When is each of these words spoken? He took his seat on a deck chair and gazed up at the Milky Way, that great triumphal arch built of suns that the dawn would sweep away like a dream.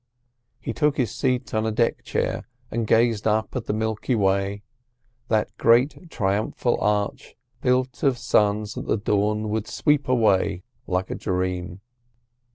He 0.59 0.73
took 0.73 0.97
his 0.97 1.13
seat 1.13 1.53
on 1.53 1.63
a 1.63 1.71
deck 1.71 2.03
chair 2.03 2.47
and 2.71 2.87
gazed 2.87 3.27
up 3.27 3.55
at 3.55 3.65
the 3.67 3.71
Milky 3.73 4.15
Way, 4.15 4.63
that 5.27 5.55
great 5.59 6.09
triumphal 6.09 6.79
arch 6.81 7.35
built 7.61 8.01
of 8.01 8.17
suns 8.17 8.73
that 8.73 8.87
the 8.87 8.97
dawn 8.97 9.49
would 9.49 9.67
sweep 9.67 10.09
away 10.09 10.63
like 10.87 11.11
a 11.11 11.15
dream. 11.15 11.81